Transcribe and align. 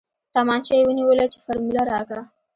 تمانچه 0.33 0.73
يې 0.79 0.83
ونيوله 0.87 1.25
چې 1.31 1.37
فارموله 1.45 1.83
راکه. 1.91 2.19